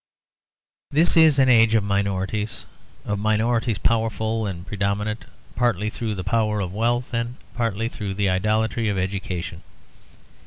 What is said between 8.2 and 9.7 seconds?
idolatry of education.